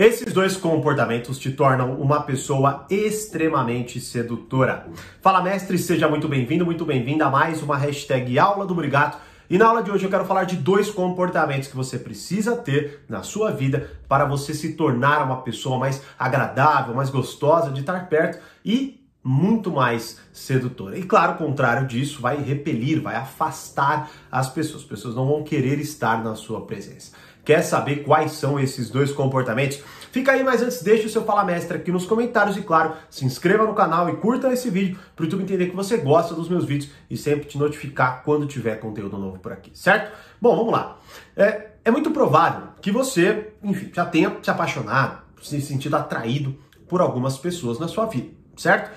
Esses 0.00 0.32
dois 0.32 0.56
comportamentos 0.56 1.38
te 1.38 1.50
tornam 1.50 1.92
uma 2.00 2.22
pessoa 2.22 2.86
extremamente 2.88 4.00
sedutora. 4.00 4.86
Fala, 5.20 5.42
mestre, 5.42 5.76
seja 5.76 6.08
muito 6.08 6.26
bem-vindo, 6.26 6.64
muito 6.64 6.86
bem-vinda 6.86 7.26
a 7.26 7.30
mais 7.30 7.62
uma 7.62 7.76
hashtag 7.76 8.38
Aula 8.38 8.64
do 8.64 8.74
Brigato. 8.74 9.18
E 9.50 9.58
na 9.58 9.66
aula 9.66 9.82
de 9.82 9.90
hoje 9.90 10.04
eu 10.04 10.10
quero 10.10 10.24
falar 10.24 10.44
de 10.44 10.56
dois 10.56 10.90
comportamentos 10.90 11.68
que 11.68 11.76
você 11.76 11.98
precisa 11.98 12.56
ter 12.56 13.04
na 13.10 13.22
sua 13.22 13.50
vida 13.50 13.90
para 14.08 14.24
você 14.24 14.54
se 14.54 14.72
tornar 14.72 15.22
uma 15.22 15.42
pessoa 15.42 15.78
mais 15.78 16.02
agradável, 16.18 16.94
mais 16.94 17.10
gostosa 17.10 17.70
de 17.70 17.80
estar 17.80 18.08
perto 18.08 18.38
e 18.64 19.06
muito 19.22 19.70
mais 19.70 20.18
sedutora. 20.32 20.96
E 20.96 21.02
claro, 21.02 21.34
o 21.34 21.36
contrário 21.36 21.86
disso 21.86 22.22
vai 22.22 22.38
repelir, 22.38 23.02
vai 23.02 23.16
afastar 23.16 24.10
as 24.32 24.48
pessoas. 24.48 24.80
As 24.80 24.88
pessoas 24.88 25.14
não 25.14 25.26
vão 25.26 25.44
querer 25.44 25.78
estar 25.78 26.24
na 26.24 26.34
sua 26.34 26.62
presença. 26.62 27.12
Quer 27.44 27.62
saber 27.62 28.04
quais 28.04 28.32
são 28.32 28.58
esses 28.58 28.90
dois 28.90 29.12
comportamentos? 29.12 29.82
Fica 30.12 30.32
aí, 30.32 30.42
mas 30.42 30.60
antes 30.60 30.82
deixe 30.82 31.06
o 31.06 31.08
seu 31.08 31.24
Fala 31.24 31.44
Mestre 31.44 31.76
aqui 31.76 31.92
nos 31.92 32.04
comentários 32.04 32.56
e 32.56 32.62
claro, 32.62 32.94
se 33.08 33.24
inscreva 33.24 33.64
no 33.64 33.74
canal 33.74 34.08
e 34.08 34.16
curta 34.16 34.52
esse 34.52 34.68
vídeo 34.68 34.98
para 35.14 35.22
o 35.22 35.26
YouTube 35.26 35.44
entender 35.44 35.68
que 35.70 35.76
você 35.76 35.96
gosta 35.98 36.34
dos 36.34 36.48
meus 36.48 36.64
vídeos 36.64 36.90
e 37.08 37.16
sempre 37.16 37.46
te 37.46 37.56
notificar 37.56 38.22
quando 38.24 38.46
tiver 38.46 38.80
conteúdo 38.80 39.16
novo 39.16 39.38
por 39.38 39.52
aqui, 39.52 39.70
certo? 39.72 40.12
Bom, 40.40 40.56
vamos 40.56 40.72
lá. 40.72 40.98
É, 41.36 41.70
é 41.84 41.90
muito 41.90 42.10
provável 42.10 42.68
que 42.82 42.90
você, 42.90 43.52
enfim, 43.62 43.90
já 43.94 44.04
tenha 44.04 44.36
se 44.42 44.50
apaixonado, 44.50 45.22
se 45.40 45.60
sentido 45.60 45.94
atraído 45.96 46.56
por 46.88 47.00
algumas 47.00 47.38
pessoas 47.38 47.78
na 47.78 47.86
sua 47.86 48.06
vida, 48.06 48.30
certo? 48.56 48.90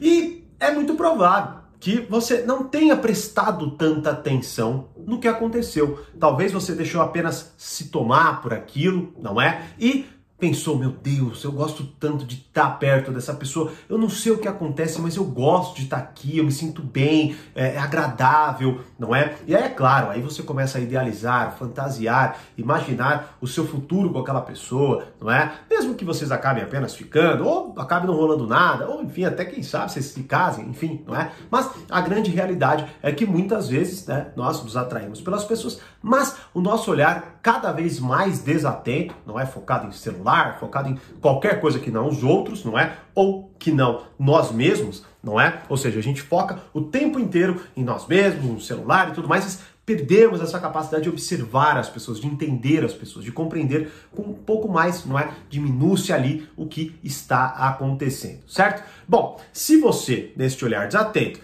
E 0.00 0.44
é 0.60 0.70
muito 0.70 0.94
provável 0.94 1.59
que 1.80 1.98
você 2.00 2.42
não 2.42 2.64
tenha 2.64 2.94
prestado 2.94 3.70
tanta 3.70 4.10
atenção 4.10 4.90
no 4.98 5.18
que 5.18 5.26
aconteceu. 5.26 6.04
Talvez 6.18 6.52
você 6.52 6.74
deixou 6.74 7.00
apenas 7.00 7.54
se 7.56 7.88
tomar 7.88 8.42
por 8.42 8.52
aquilo, 8.52 9.14
não 9.18 9.40
é? 9.40 9.64
E 9.78 10.04
pensou, 10.40 10.76
meu 10.78 10.90
Deus, 10.90 11.44
eu 11.44 11.52
gosto 11.52 11.84
tanto 12.00 12.24
de 12.24 12.36
estar 12.36 12.70
perto 12.78 13.12
dessa 13.12 13.34
pessoa, 13.34 13.70
eu 13.88 13.98
não 13.98 14.08
sei 14.08 14.32
o 14.32 14.38
que 14.38 14.48
acontece, 14.48 15.00
mas 15.00 15.14
eu 15.16 15.24
gosto 15.24 15.76
de 15.76 15.84
estar 15.84 15.98
aqui, 15.98 16.38
eu 16.38 16.44
me 16.44 16.50
sinto 16.50 16.82
bem, 16.82 17.36
é, 17.54 17.74
é 17.74 17.78
agradável, 17.78 18.80
não 18.98 19.14
é? 19.14 19.36
E 19.46 19.54
aí, 19.54 19.64
é 19.64 19.68
claro, 19.68 20.10
aí 20.10 20.22
você 20.22 20.42
começa 20.42 20.78
a 20.78 20.80
idealizar, 20.80 21.56
fantasiar, 21.58 22.38
imaginar 22.56 23.36
o 23.40 23.46
seu 23.46 23.66
futuro 23.66 24.10
com 24.10 24.18
aquela 24.18 24.40
pessoa, 24.40 25.04
não 25.20 25.30
é? 25.30 25.52
Mesmo 25.68 25.94
que 25.94 26.04
vocês 26.04 26.32
acabem 26.32 26.62
apenas 26.62 26.94
ficando, 26.94 27.46
ou 27.46 27.74
acabem 27.76 28.08
não 28.08 28.16
rolando 28.16 28.46
nada, 28.46 28.88
ou 28.88 29.02
enfim, 29.02 29.24
até 29.24 29.44
quem 29.44 29.62
sabe 29.62 29.92
vocês 29.92 30.06
se 30.06 30.22
casem, 30.22 30.66
enfim, 30.66 31.04
não 31.06 31.14
é? 31.14 31.30
Mas 31.50 31.70
a 31.90 32.00
grande 32.00 32.30
realidade 32.30 32.86
é 33.02 33.12
que 33.12 33.26
muitas 33.26 33.68
vezes, 33.68 34.06
né, 34.06 34.28
nós 34.34 34.62
nos 34.62 34.76
atraímos 34.76 35.20
pelas 35.20 35.44
pessoas, 35.44 35.80
mas 36.02 36.36
o 36.54 36.60
nosso 36.60 36.90
olhar 36.90 37.39
cada 37.42 37.72
vez 37.72 37.98
mais 37.98 38.40
desatento, 38.40 39.14
não 39.26 39.38
é? 39.38 39.46
Focado 39.46 39.86
em 39.86 39.92
celular, 39.92 40.58
focado 40.58 40.88
em 40.88 40.98
qualquer 41.20 41.60
coisa 41.60 41.78
que 41.78 41.90
não 41.90 42.08
os 42.08 42.22
outros, 42.22 42.64
não 42.64 42.78
é? 42.78 42.96
Ou 43.14 43.50
que 43.58 43.70
não 43.70 44.02
nós 44.18 44.52
mesmos, 44.52 45.04
não 45.22 45.40
é? 45.40 45.62
Ou 45.68 45.76
seja, 45.76 45.98
a 45.98 46.02
gente 46.02 46.22
foca 46.22 46.58
o 46.72 46.80
tempo 46.80 47.18
inteiro 47.18 47.60
em 47.76 47.84
nós 47.84 48.06
mesmos, 48.06 48.44
no 48.44 48.60
celular 48.60 49.10
e 49.10 49.12
tudo 49.12 49.28
mais, 49.28 49.60
perdemos 49.84 50.40
essa 50.40 50.60
capacidade 50.60 51.02
de 51.04 51.08
observar 51.08 51.76
as 51.76 51.88
pessoas, 51.88 52.20
de 52.20 52.26
entender 52.26 52.84
as 52.84 52.92
pessoas, 52.92 53.24
de 53.24 53.32
compreender 53.32 53.90
com 54.14 54.22
um 54.22 54.34
pouco 54.34 54.68
mais, 54.68 55.04
não 55.04 55.18
é, 55.18 55.30
de 55.48 55.58
minúcia 55.58 56.14
ali 56.14 56.48
o 56.56 56.66
que 56.66 56.94
está 57.02 57.46
acontecendo, 57.46 58.42
certo? 58.46 58.84
Bom, 59.08 59.40
se 59.52 59.78
você, 59.78 60.32
neste 60.36 60.64
olhar 60.64 60.86
desatento, 60.86 61.40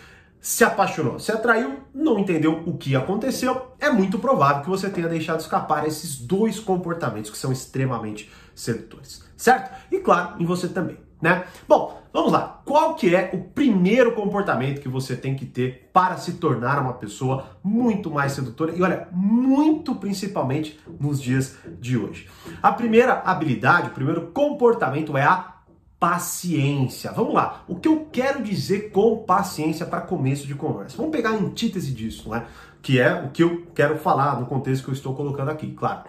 se 0.46 0.62
apaixonou, 0.62 1.18
se 1.18 1.32
atraiu, 1.32 1.80
não 1.92 2.20
entendeu 2.20 2.62
o 2.64 2.78
que 2.78 2.94
aconteceu, 2.94 3.72
é 3.80 3.90
muito 3.90 4.16
provável 4.16 4.62
que 4.62 4.68
você 4.68 4.88
tenha 4.88 5.08
deixado 5.08 5.40
escapar 5.40 5.84
esses 5.88 6.18
dois 6.18 6.60
comportamentos 6.60 7.32
que 7.32 7.36
são 7.36 7.50
extremamente 7.50 8.30
sedutores, 8.54 9.24
certo? 9.36 9.76
E 9.90 9.98
claro, 9.98 10.40
em 10.40 10.46
você 10.46 10.68
também, 10.68 10.98
né? 11.20 11.46
Bom, 11.66 12.00
vamos 12.12 12.30
lá. 12.30 12.62
Qual 12.64 12.94
que 12.94 13.12
é 13.12 13.30
o 13.34 13.38
primeiro 13.38 14.12
comportamento 14.12 14.80
que 14.80 14.88
você 14.88 15.16
tem 15.16 15.34
que 15.34 15.44
ter 15.44 15.90
para 15.92 16.16
se 16.16 16.34
tornar 16.34 16.80
uma 16.80 16.92
pessoa 16.92 17.58
muito 17.60 18.08
mais 18.08 18.30
sedutora? 18.30 18.72
E 18.72 18.80
olha, 18.80 19.08
muito 19.10 19.96
principalmente 19.96 20.78
nos 21.00 21.20
dias 21.20 21.56
de 21.80 21.98
hoje. 21.98 22.28
A 22.62 22.70
primeira 22.70 23.14
habilidade, 23.14 23.88
o 23.88 23.94
primeiro 23.94 24.28
comportamento 24.28 25.18
é 25.18 25.24
a 25.24 25.55
paciência. 25.98 27.12
Vamos 27.12 27.34
lá. 27.34 27.64
O 27.66 27.76
que 27.76 27.88
eu 27.88 28.06
quero 28.12 28.42
dizer 28.42 28.90
com 28.90 29.24
paciência 29.24 29.86
para 29.86 30.00
começo 30.00 30.46
de 30.46 30.54
conversa? 30.54 30.96
Vamos 30.96 31.12
pegar 31.12 31.30
a 31.30 31.34
antítese 31.34 31.92
disso, 31.92 32.30
né? 32.30 32.46
Que 32.82 33.00
é 33.00 33.12
o 33.14 33.30
que 33.30 33.42
eu 33.42 33.66
quero 33.74 33.98
falar 33.98 34.38
no 34.38 34.46
contexto 34.46 34.84
que 34.84 34.90
eu 34.90 34.94
estou 34.94 35.14
colocando 35.14 35.50
aqui, 35.50 35.72
claro. 35.72 36.02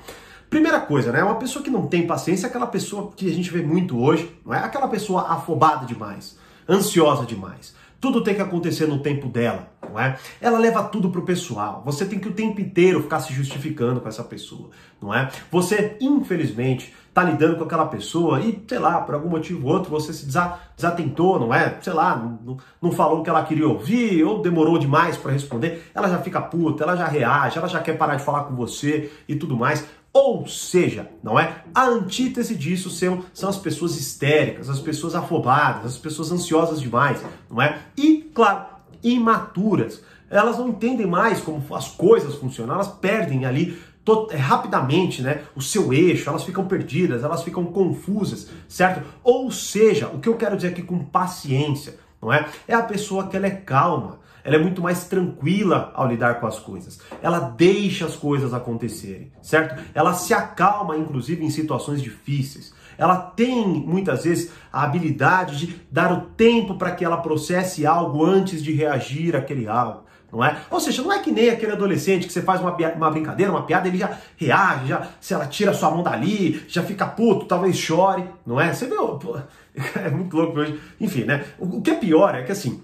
Primeira 0.50 0.80
coisa, 0.80 1.12
né? 1.12 1.24
Uma 1.24 1.36
pessoa 1.36 1.64
que 1.64 1.70
não 1.70 1.88
tem 1.88 2.08
paciência 2.08 2.48
é 2.48 2.50
aquela 2.50 2.68
pessoa 2.68 3.12
que 3.16 3.30
a 3.30 3.34
gente 3.34 3.52
vê 3.52 3.62
muito 3.62 4.00
hoje, 4.00 4.34
não 4.46 4.54
é? 4.54 4.60
Aquela 4.60 4.88
pessoa 4.88 5.28
afobada 5.30 5.86
demais, 5.86 6.38
ansiosa 6.70 7.26
demais. 7.26 7.76
Tudo 8.00 8.24
tem 8.24 8.36
que 8.36 8.42
acontecer 8.42 8.88
no 8.88 9.00
tempo 9.00 9.28
dela, 9.28 9.70
não 9.82 10.00
é? 10.00 10.18
Ela 10.40 10.60
leva 10.60 10.84
tudo 10.84 11.10
pro 11.10 11.24
pessoal. 11.24 11.82
Você 11.86 12.06
tem 12.06 12.20
que 12.20 12.28
o 12.28 12.34
tempo 12.34 12.62
inteiro 12.62 13.02
ficar 13.02 13.20
se 13.20 13.34
justificando 13.34 14.00
com 14.00 14.08
essa 14.08 14.24
pessoa, 14.24 14.70
não 15.02 15.14
é? 15.14 15.30
Você, 15.52 15.98
infelizmente, 16.00 16.94
tá 17.18 17.24
lidando 17.24 17.56
com 17.56 17.64
aquela 17.64 17.88
pessoa 17.88 18.40
e, 18.40 18.64
sei 18.68 18.78
lá, 18.78 19.02
por 19.02 19.16
algum 19.16 19.28
motivo 19.28 19.68
ou 19.68 19.74
outro, 19.74 19.90
você 19.90 20.14
se 20.14 20.28
desatentou, 20.28 21.40
não 21.40 21.52
é? 21.52 21.76
Sei 21.82 21.92
lá, 21.92 22.16
não, 22.16 22.58
não 22.80 22.92
falou 22.92 23.22
o 23.22 23.24
que 23.24 23.30
ela 23.32 23.42
queria 23.42 23.68
ouvir 23.68 24.24
ou 24.24 24.40
demorou 24.40 24.78
demais 24.78 25.18
para 25.18 25.32
responder. 25.32 25.90
Ela 25.96 26.08
já 26.10 26.20
fica 26.20 26.40
puta, 26.40 26.84
ela 26.84 26.96
já 26.96 27.08
reage, 27.08 27.58
ela 27.58 27.68
já 27.68 27.80
quer 27.80 27.98
parar 27.98 28.18
de 28.18 28.24
falar 28.24 28.44
com 28.44 28.56
você 28.56 29.12
e 29.28 29.36
tudo 29.36 29.58
mais. 29.58 29.84
Ou 30.18 30.48
seja, 30.48 31.08
não 31.22 31.40
é? 31.40 31.62
A 31.76 31.86
antítese 31.86 32.56
disso 32.56 32.90
são, 32.90 33.24
são 33.32 33.48
as 33.48 33.58
pessoas 33.58 33.96
histéricas, 33.96 34.68
as 34.68 34.80
pessoas 34.80 35.14
afobadas, 35.14 35.86
as 35.86 35.98
pessoas 36.00 36.32
ansiosas 36.32 36.82
demais, 36.82 37.22
não 37.48 37.62
é? 37.62 37.78
E, 37.96 38.28
claro, 38.34 38.66
imaturas. 39.04 40.02
Elas 40.28 40.58
não 40.58 40.70
entendem 40.70 41.06
mais 41.06 41.40
como 41.40 41.64
as 41.76 41.90
coisas 41.90 42.34
funcionam, 42.34 42.74
elas 42.74 42.88
perdem 42.88 43.46
ali 43.46 43.80
é, 44.32 44.38
rapidamente 44.38 45.22
né, 45.22 45.44
o 45.56 45.62
seu 45.62 45.94
eixo, 45.94 46.28
elas 46.28 46.44
ficam 46.44 46.66
perdidas, 46.66 47.24
elas 47.24 47.44
ficam 47.44 47.66
confusas, 47.66 48.50
certo? 48.68 49.06
Ou 49.24 49.52
seja, 49.52 50.08
o 50.08 50.20
que 50.20 50.28
eu 50.28 50.36
quero 50.36 50.56
dizer 50.56 50.70
aqui 50.70 50.82
com 50.82 50.98
paciência, 50.98 51.96
não 52.20 52.34
é? 52.34 52.44
É 52.68 52.74
a 52.74 52.82
pessoa 52.82 53.28
que 53.28 53.38
ela 53.38 53.46
é 53.46 53.52
calma, 53.52 54.20
ela 54.48 54.56
é 54.56 54.60
muito 54.60 54.82
mais 54.82 55.04
tranquila 55.04 55.92
ao 55.94 56.08
lidar 56.08 56.40
com 56.40 56.48
as 56.48 56.58
coisas. 56.58 57.02
Ela 57.22 57.38
deixa 57.38 58.06
as 58.06 58.16
coisas 58.16 58.54
acontecerem, 58.54 59.30
certo? 59.42 59.84
Ela 59.94 60.14
se 60.14 60.34
acalma, 60.34 60.96
inclusive, 60.96 61.44
em 61.44 61.50
situações 61.50 62.02
difíceis. 62.02 62.74
Ela 62.98 63.18
tem 63.18 63.68
muitas 63.68 64.24
vezes 64.24 64.50
a 64.72 64.84
habilidade 64.84 65.58
de 65.58 65.82
dar 65.92 66.14
o 66.14 66.22
tempo 66.28 66.76
para 66.76 66.92
que 66.92 67.04
ela 67.04 67.18
processe 67.18 67.86
algo 67.86 68.26
antes 68.26 68.64
de 68.64 68.72
reagir 68.72 69.36
àquele 69.36 69.68
algo. 69.68 70.06
Não 70.32 70.44
é? 70.44 70.58
Ou 70.72 70.80
seja, 70.80 71.02
não 71.02 71.12
é 71.12 71.20
que 71.20 71.30
nem 71.32 71.50
aquele 71.50 71.74
adolescente 71.74 72.26
que 72.26 72.32
você 72.32 72.42
faz 72.42 72.62
uma, 72.62 72.74
uma 72.74 73.12
brincadeira, 73.12 73.52
uma 73.52 73.64
piada, 73.64 73.90
ele 73.90 73.98
já 73.98 74.18
reage, 74.38 74.88
já, 74.88 75.08
se 75.20 75.34
ela 75.34 75.46
tira 75.46 75.74
sua 75.74 75.92
mão 75.92 76.04
dali, 76.04 76.64
já 76.70 76.84
fica 76.84 77.06
puto, 77.06 77.46
talvez 77.46 77.78
chore, 77.78 78.24
não 78.46 78.60
é? 78.62 78.74
Você 78.74 78.88
viu? 78.88 79.20
É 79.96 80.10
muito 80.10 80.36
louco 80.36 80.58
hoje. 80.58 80.80
Enfim, 81.00 81.26
né? 81.26 81.46
O, 81.60 81.78
o 81.78 81.82
que 81.84 81.92
é 81.92 81.96
pior 81.96 82.34
é 82.34 82.42
que 82.42 82.52
assim, 82.52 82.82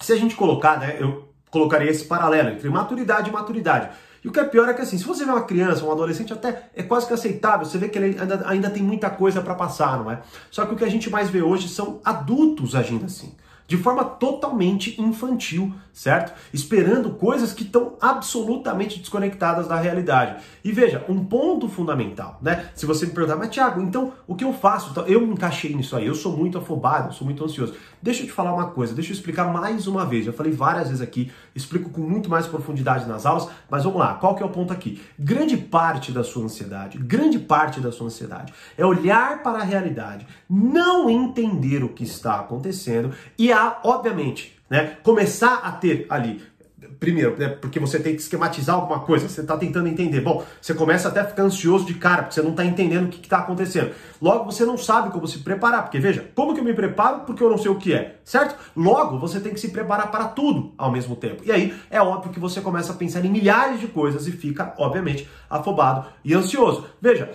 se 0.00 0.12
a 0.12 0.16
gente 0.16 0.36
colocar, 0.36 0.78
né, 0.78 0.96
eu 0.98 1.28
colocaria 1.50 1.90
esse 1.90 2.04
paralelo 2.04 2.50
entre 2.50 2.68
maturidade 2.68 3.30
e 3.30 3.32
maturidade. 3.32 3.90
E 4.22 4.28
o 4.28 4.32
que 4.32 4.40
é 4.40 4.44
pior 4.44 4.68
é 4.68 4.74
que 4.74 4.82
assim, 4.82 4.98
se 4.98 5.04
você 5.04 5.24
vê 5.24 5.30
uma 5.30 5.44
criança, 5.44 5.84
um 5.84 5.92
adolescente, 5.92 6.32
até 6.32 6.68
é 6.74 6.82
quase 6.82 7.06
que 7.06 7.14
aceitável, 7.14 7.64
você 7.64 7.78
vê 7.78 7.88
que 7.88 7.98
ele 7.98 8.18
ainda, 8.18 8.42
ainda 8.46 8.70
tem 8.70 8.82
muita 8.82 9.08
coisa 9.08 9.40
para 9.40 9.54
passar, 9.54 9.98
não 9.98 10.10
é? 10.10 10.20
Só 10.50 10.66
que 10.66 10.74
o 10.74 10.76
que 10.76 10.84
a 10.84 10.90
gente 10.90 11.08
mais 11.08 11.30
vê 11.30 11.40
hoje 11.40 11.68
são 11.68 12.00
adultos 12.04 12.74
agindo 12.74 13.06
assim 13.06 13.34
de 13.68 13.76
forma 13.76 14.02
totalmente 14.02 14.98
infantil, 15.00 15.74
certo? 15.92 16.32
Esperando 16.54 17.10
coisas 17.10 17.52
que 17.52 17.62
estão 17.62 17.96
absolutamente 18.00 18.98
desconectadas 18.98 19.68
da 19.68 19.78
realidade. 19.78 20.42
E 20.64 20.72
veja, 20.72 21.04
um 21.06 21.22
ponto 21.22 21.68
fundamental, 21.68 22.38
né? 22.40 22.70
Se 22.74 22.86
você 22.86 23.04
me 23.04 23.12
perguntar, 23.12 23.36
mas 23.36 23.50
Thiago, 23.50 23.82
então 23.82 24.14
o 24.26 24.34
que 24.34 24.42
eu 24.42 24.54
faço? 24.54 24.90
Então, 24.90 25.06
eu 25.06 25.20
me 25.20 25.34
encaixei 25.34 25.74
nisso 25.74 25.94
aí, 25.94 26.06
eu 26.06 26.14
sou 26.14 26.34
muito 26.34 26.56
afobado, 26.56 27.08
eu 27.08 27.12
sou 27.12 27.26
muito 27.26 27.44
ansioso. 27.44 27.74
Deixa 28.00 28.22
eu 28.22 28.26
te 28.26 28.32
falar 28.32 28.54
uma 28.54 28.70
coisa, 28.70 28.94
deixa 28.94 29.10
eu 29.10 29.14
explicar 29.14 29.52
mais 29.52 29.86
uma 29.86 30.06
vez. 30.06 30.24
Já 30.24 30.32
falei 30.32 30.52
várias 30.52 30.88
vezes 30.88 31.02
aqui, 31.02 31.30
explico 31.54 31.90
com 31.90 32.00
muito 32.00 32.30
mais 32.30 32.46
profundidade 32.46 33.06
nas 33.06 33.26
aulas, 33.26 33.48
mas 33.68 33.84
vamos 33.84 33.98
lá, 33.98 34.14
qual 34.14 34.34
que 34.34 34.42
é 34.42 34.46
o 34.46 34.50
ponto 34.50 34.72
aqui? 34.72 35.02
Grande 35.18 35.58
parte 35.58 36.10
da 36.10 36.24
sua 36.24 36.44
ansiedade, 36.44 36.96
grande 36.96 37.38
parte 37.38 37.80
da 37.80 37.92
sua 37.92 38.06
ansiedade 38.06 38.54
é 38.78 38.86
olhar 38.86 39.42
para 39.42 39.58
a 39.58 39.64
realidade, 39.64 40.26
não 40.48 41.10
entender 41.10 41.84
o 41.84 41.90
que 41.90 42.04
está 42.04 42.36
acontecendo 42.36 43.12
e 43.36 43.52
obviamente, 43.84 44.58
né, 44.68 44.96
começar 45.02 45.60
a 45.64 45.72
ter 45.72 46.06
ali 46.10 46.42
primeiro, 46.98 47.36
né, 47.36 47.48
porque 47.48 47.78
você 47.78 47.98
tem 47.98 48.14
que 48.14 48.20
esquematizar 48.20 48.76
alguma 48.76 49.00
coisa, 49.00 49.28
você 49.28 49.40
está 49.40 49.56
tentando 49.56 49.88
entender. 49.88 50.20
Bom, 50.20 50.44
você 50.60 50.74
começa 50.74 51.08
até 51.08 51.20
a 51.20 51.24
ficar 51.24 51.44
ansioso 51.44 51.84
de 51.84 51.94
cara, 51.94 52.22
porque 52.22 52.34
você 52.34 52.42
não 52.42 52.50
está 52.50 52.64
entendendo 52.64 53.06
o 53.06 53.08
que 53.08 53.20
está 53.20 53.38
acontecendo. 53.38 53.92
Logo, 54.20 54.50
você 54.50 54.64
não 54.64 54.76
sabe 54.76 55.10
como 55.10 55.26
se 55.26 55.38
preparar, 55.40 55.82
porque 55.82 55.98
veja, 55.98 56.28
como 56.34 56.54
que 56.54 56.60
eu 56.60 56.64
me 56.64 56.74
preparo 56.74 57.20
porque 57.20 57.42
eu 57.42 57.50
não 57.50 57.58
sei 57.58 57.70
o 57.70 57.76
que 57.76 57.92
é, 57.92 58.16
certo? 58.24 58.56
Logo, 58.76 59.18
você 59.18 59.40
tem 59.40 59.52
que 59.52 59.60
se 59.60 59.70
preparar 59.70 60.10
para 60.10 60.28
tudo 60.28 60.72
ao 60.76 60.90
mesmo 60.90 61.14
tempo. 61.14 61.42
E 61.44 61.52
aí, 61.52 61.74
é 61.90 62.00
óbvio 62.00 62.32
que 62.32 62.40
você 62.40 62.60
começa 62.60 62.92
a 62.92 62.96
pensar 62.96 63.24
em 63.24 63.30
milhares 63.30 63.80
de 63.80 63.86
coisas 63.86 64.26
e 64.26 64.32
fica, 64.32 64.74
obviamente, 64.78 65.28
afobado 65.48 66.06
e 66.24 66.34
ansioso. 66.34 66.86
Veja, 67.00 67.30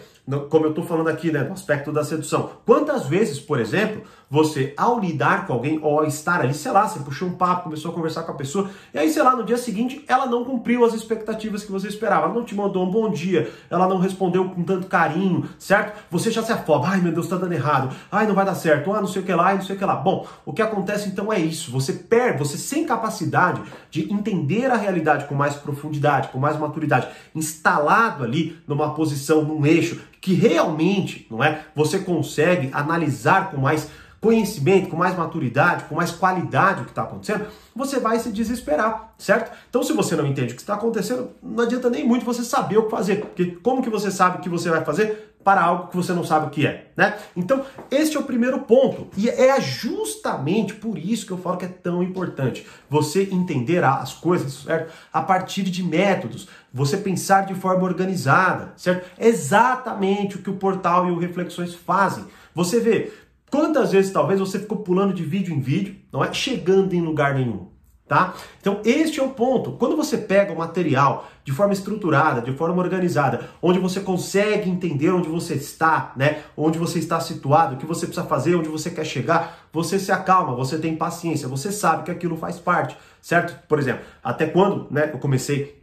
como 0.49 0.65
eu 0.65 0.69
estou 0.69 0.85
falando 0.85 1.09
aqui, 1.09 1.31
né, 1.31 1.43
no 1.43 1.53
aspecto 1.53 1.91
da 1.91 2.03
sedução. 2.03 2.51
Quantas 2.65 3.07
vezes, 3.07 3.39
por 3.39 3.59
exemplo, 3.59 4.03
você, 4.33 4.73
ao 4.75 4.99
lidar 4.99 5.45
com 5.45 5.53
alguém, 5.53 5.79
ou 5.79 5.99
ao 5.99 6.05
estar 6.07 6.41
ali, 6.41 6.55
sei 6.55 6.71
lá, 6.71 6.87
você 6.87 6.97
puxou 6.97 7.27
um 7.27 7.33
papo, 7.33 7.65
começou 7.65 7.91
a 7.91 7.93
conversar 7.93 8.23
com 8.23 8.31
a 8.31 8.35
pessoa, 8.35 8.67
e 8.91 8.97
aí, 8.97 9.07
sei 9.07 9.21
lá, 9.21 9.35
no 9.35 9.43
dia 9.43 9.57
seguinte, 9.57 10.03
ela 10.07 10.25
não 10.25 10.43
cumpriu 10.43 10.83
as 10.83 10.95
expectativas 10.95 11.63
que 11.63 11.71
você 11.71 11.87
esperava, 11.87 12.25
ela 12.25 12.33
não 12.33 12.43
te 12.43 12.55
mandou 12.55 12.83
um 12.83 12.89
bom 12.89 13.11
dia, 13.11 13.53
ela 13.69 13.87
não 13.87 13.99
respondeu 13.99 14.49
com 14.49 14.63
tanto 14.63 14.87
carinho, 14.87 15.47
certo? 15.59 15.95
Você 16.09 16.31
já 16.31 16.41
se 16.41 16.51
afoba, 16.51 16.87
ai 16.87 16.99
meu 16.99 17.11
Deus, 17.11 17.27
tá 17.27 17.35
dando 17.35 17.53
errado, 17.53 17.95
ai 18.11 18.25
não 18.25 18.33
vai 18.33 18.43
dar 18.43 18.55
certo, 18.55 18.91
ah, 18.91 19.01
não 19.01 19.07
sei 19.07 19.21
o 19.21 19.25
que 19.25 19.31
lá, 19.31 19.49
ai 19.49 19.55
não 19.57 19.61
sei 19.61 19.75
o 19.75 19.77
que 19.77 19.85
lá. 19.85 19.97
Bom, 19.97 20.25
o 20.43 20.51
que 20.51 20.63
acontece 20.63 21.09
então 21.09 21.31
é 21.31 21.37
isso, 21.37 21.71
você 21.71 21.93
perde, 21.93 22.39
você 22.39 22.57
sem 22.57 22.85
capacidade 22.85 23.61
de 23.91 24.11
entender 24.11 24.71
a 24.71 24.75
realidade 24.75 25.25
com 25.25 25.35
mais 25.35 25.53
profundidade, 25.53 26.29
com 26.29 26.39
mais 26.39 26.57
maturidade, 26.57 27.07
instalado 27.35 28.23
ali 28.23 28.57
numa 28.67 28.95
posição, 28.95 29.43
num 29.43 29.63
eixo, 29.63 30.01
que 30.19 30.33
realmente, 30.33 31.27
não 31.29 31.43
é? 31.43 31.65
Você 31.75 31.99
consegue 31.99 32.69
analisar 32.73 33.51
com 33.51 33.57
mais 33.57 33.89
conhecimento, 34.23 34.89
com 34.89 34.95
mais 34.95 35.17
maturidade, 35.17 35.83
com 35.83 35.95
mais 35.95 36.09
qualidade 36.09 36.81
o 36.81 36.85
que 36.85 36.91
está 36.91 37.03
acontecendo, 37.03 37.45
você 37.75 37.99
vai 37.99 38.17
se 38.17 38.31
desesperar, 38.31 39.13
certo? 39.17 39.51
Então, 39.69 39.83
se 39.83 39.91
você 39.91 40.15
não 40.15 40.25
entende 40.25 40.53
o 40.53 40.55
que 40.55 40.61
está 40.61 40.75
acontecendo, 40.75 41.31
não 41.43 41.65
adianta 41.65 41.89
nem 41.89 42.07
muito 42.07 42.23
você 42.23 42.41
saber 42.41 42.77
o 42.77 42.83
que 42.83 42.91
fazer, 42.91 43.17
porque 43.17 43.57
como 43.61 43.83
que 43.83 43.89
você 43.89 44.09
sabe 44.09 44.37
o 44.37 44.39
que 44.39 44.47
você 44.47 44.69
vai 44.69 44.83
fazer 44.85 45.31
para 45.43 45.61
algo 45.61 45.89
que 45.89 45.97
você 45.97 46.13
não 46.13 46.23
sabe 46.23 46.47
o 46.47 46.49
que 46.49 46.65
é, 46.65 46.91
né? 46.95 47.17
Então, 47.35 47.65
este 47.91 48.15
é 48.15 48.19
o 48.19 48.23
primeiro 48.23 48.59
ponto, 48.59 49.09
e 49.17 49.27
é 49.27 49.59
justamente 49.59 50.73
por 50.73 50.97
isso 50.97 51.25
que 51.25 51.33
eu 51.33 51.37
falo 51.37 51.57
que 51.57 51.65
é 51.65 51.67
tão 51.67 52.01
importante 52.01 52.65
você 52.89 53.27
entender 53.29 53.83
as 53.83 54.13
coisas, 54.13 54.53
certo? 54.63 54.93
A 55.11 55.21
partir 55.21 55.63
de 55.63 55.83
métodos, 55.83 56.47
você 56.73 56.95
pensar 56.95 57.45
de 57.45 57.53
forma 57.53 57.83
organizada, 57.83 58.71
certo? 58.77 59.05
Exatamente 59.19 60.37
o 60.37 60.41
que 60.41 60.49
o 60.49 60.55
portal 60.55 61.09
e 61.09 61.11
o 61.11 61.19
Reflexões 61.19 61.75
fazem. 61.75 62.25
Você 62.55 62.79
vê, 62.79 63.11
Quantas 63.53 63.91
vezes 63.91 64.11
talvez 64.11 64.39
você 64.39 64.57
ficou 64.57 64.79
pulando 64.79 65.13
de 65.13 65.23
vídeo 65.23 65.53
em 65.53 65.59
vídeo, 65.59 65.95
não 66.11 66.25
é 66.25 66.33
chegando 66.33 66.91
em 66.95 67.01
lugar 67.01 67.35
nenhum, 67.35 67.67
tá? 68.07 68.33
Então 68.59 68.81
este 68.83 69.19
é 69.19 69.23
o 69.23 69.29
ponto. 69.29 69.73
Quando 69.73 69.95
você 69.95 70.17
pega 70.17 70.51
o 70.51 70.57
material 70.57 71.29
de 71.43 71.51
forma 71.51 71.71
estruturada, 71.71 72.41
de 72.41 72.51
forma 72.53 72.81
organizada, 72.81 73.47
onde 73.61 73.77
você 73.77 73.99
consegue 73.99 74.67
entender 74.67 75.11
onde 75.11 75.29
você 75.29 75.53
está, 75.53 76.13
né? 76.15 76.41
Onde 76.57 76.79
você 76.79 76.97
está 76.97 77.19
situado, 77.19 77.75
o 77.75 77.77
que 77.77 77.85
você 77.85 78.07
precisa 78.07 78.25
fazer, 78.25 78.55
onde 78.55 78.69
você 78.69 78.89
quer 78.89 79.05
chegar, 79.05 79.67
você 79.71 79.99
se 79.99 80.11
acalma, 80.11 80.55
você 80.55 80.79
tem 80.79 80.95
paciência, 80.95 81.47
você 81.47 81.71
sabe 81.71 82.05
que 82.05 82.09
aquilo 82.09 82.35
faz 82.35 82.57
parte, 82.57 82.97
certo? 83.21 83.55
Por 83.67 83.77
exemplo, 83.77 84.03
até 84.23 84.47
quando, 84.47 84.87
né, 84.89 85.11
eu 85.13 85.19
comecei 85.19 85.82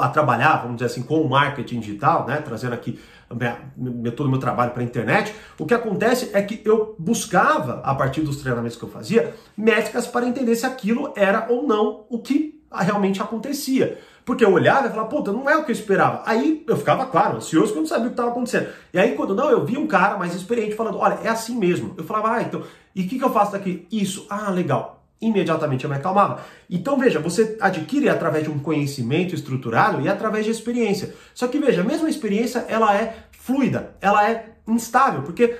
a 0.00 0.08
trabalhar, 0.08 0.58
vamos 0.58 0.76
dizer 0.76 0.86
assim, 0.86 1.02
com 1.02 1.22
o 1.22 1.28
marketing 1.28 1.80
digital, 1.80 2.26
né, 2.26 2.42
trazendo 2.44 2.74
aqui 2.74 2.98
minha, 3.34 4.12
todo 4.12 4.26
o 4.26 4.30
meu 4.30 4.40
trabalho 4.40 4.72
para 4.72 4.82
a 4.82 4.84
internet, 4.84 5.34
o 5.58 5.66
que 5.66 5.74
acontece 5.74 6.30
é 6.32 6.42
que 6.42 6.60
eu 6.64 6.94
buscava, 6.98 7.80
a 7.84 7.94
partir 7.94 8.20
dos 8.22 8.38
treinamentos 8.38 8.76
que 8.76 8.84
eu 8.84 8.88
fazia, 8.88 9.34
métricas 9.56 10.06
para 10.06 10.26
entender 10.26 10.54
se 10.56 10.66
aquilo 10.66 11.12
era 11.16 11.46
ou 11.48 11.66
não 11.66 12.04
o 12.08 12.18
que 12.18 12.60
realmente 12.70 13.22
acontecia. 13.22 13.98
Porque 14.24 14.44
eu 14.44 14.52
olhava 14.52 14.86
e 14.86 14.90
falava, 14.90 15.08
puta, 15.08 15.32
não 15.32 15.48
é 15.48 15.56
o 15.56 15.64
que 15.64 15.70
eu 15.70 15.74
esperava. 15.74 16.22
Aí 16.26 16.62
eu 16.68 16.76
ficava, 16.76 17.06
claro, 17.06 17.38
ansioso, 17.38 17.68
porque 17.68 17.78
eu 17.78 17.82
não 17.82 17.88
sabia 17.88 18.04
o 18.04 18.08
que 18.08 18.12
estava 18.12 18.30
acontecendo. 18.30 18.68
E 18.92 18.98
aí, 18.98 19.14
quando 19.14 19.34
não, 19.34 19.48
eu 19.48 19.64
vi 19.64 19.78
um 19.78 19.86
cara 19.86 20.18
mais 20.18 20.34
experiente 20.34 20.74
falando, 20.74 20.98
olha, 20.98 21.18
é 21.22 21.28
assim 21.28 21.56
mesmo. 21.56 21.94
Eu 21.96 22.04
falava, 22.04 22.32
ah, 22.32 22.42
então, 22.42 22.62
e 22.94 23.04
o 23.04 23.08
que, 23.08 23.18
que 23.18 23.24
eu 23.24 23.32
faço 23.32 23.52
daqui? 23.52 23.86
Isso, 23.90 24.26
ah, 24.28 24.50
legal 24.50 24.97
imediatamente 25.20 25.84
eu 25.84 25.90
me 25.90 25.96
acalmava. 25.96 26.42
Então 26.70 26.98
veja, 26.98 27.18
você 27.18 27.56
adquire 27.60 28.08
através 28.08 28.44
de 28.44 28.50
um 28.50 28.58
conhecimento 28.58 29.34
estruturado 29.34 30.00
e 30.00 30.08
através 30.08 30.44
de 30.44 30.50
experiência. 30.50 31.14
Só 31.34 31.48
que 31.48 31.58
veja, 31.58 31.80
a 31.80 31.84
mesma 31.84 32.08
experiência 32.08 32.64
ela 32.68 32.96
é 32.96 33.16
fluida, 33.30 33.94
ela 34.00 34.28
é 34.28 34.56
instável, 34.66 35.22
porque 35.22 35.56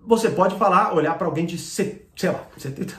você 0.00 0.30
pode 0.30 0.56
falar, 0.56 0.94
olhar 0.94 1.18
para 1.18 1.26
alguém 1.26 1.44
de, 1.44 1.58
sei 1.58 2.08
lá, 2.24 2.44
70, 2.56 2.96